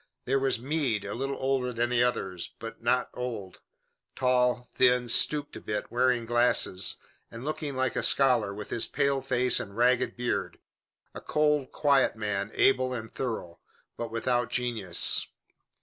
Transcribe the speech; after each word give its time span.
There 0.25 0.39
was 0.39 0.57
Meade, 0.57 1.05
a 1.05 1.13
little 1.13 1.37
older 1.39 1.71
than 1.71 1.91
the 1.91 2.01
others, 2.01 2.55
but 2.57 2.81
not 2.81 3.11
old, 3.13 3.59
tall, 4.15 4.67
thin, 4.73 5.07
stooped 5.07 5.55
a 5.55 5.61
bit, 5.61 5.91
wearing 5.91 6.25
glasses, 6.25 6.95
and 7.29 7.45
looking 7.45 7.75
like 7.75 7.95
a 7.95 8.01
scholar, 8.01 8.51
with 8.51 8.71
his 8.71 8.87
pale 8.87 9.21
face 9.21 9.59
and 9.59 9.77
ragged 9.77 10.17
beard, 10.17 10.57
a 11.13 11.21
cold, 11.21 11.71
quiet 11.71 12.15
man, 12.15 12.49
able 12.55 12.93
and 12.95 13.13
thorough, 13.13 13.59
but 13.95 14.09
without 14.09 14.49
genius. 14.49 15.27